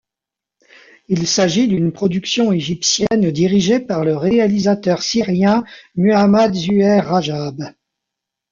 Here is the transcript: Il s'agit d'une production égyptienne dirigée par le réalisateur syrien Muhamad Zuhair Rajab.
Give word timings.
Il 1.09 1.27
s'agit 1.27 1.67
d'une 1.67 1.91
production 1.91 2.51
égyptienne 2.51 3.29
dirigée 3.29 3.79
par 3.79 4.03
le 4.03 4.17
réalisateur 4.17 5.03
syrien 5.03 5.63
Muhamad 5.93 6.55
Zuhair 6.55 7.05
Rajab. 7.05 7.75